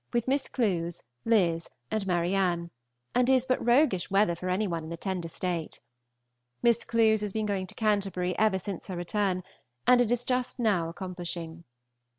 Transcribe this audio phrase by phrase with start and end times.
[0.13, 2.71] with Miss Clewes, Liz., and Ma^{rnne},
[3.13, 5.79] and it is but roughish weather for any one in a tender state.
[6.63, 8.35] Miss Clewes has been going to Canty.
[8.39, 9.43] ever since her return,
[9.85, 11.65] and it is now just accomplishing.